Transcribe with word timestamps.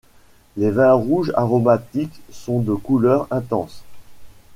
Les 0.57 0.71
vins 0.71 0.93
rouges 0.93 1.31
aromatiques 1.35 2.21
sont 2.31 2.59
de 2.59 2.73
couleur 2.73 3.27
intense. 3.29 3.83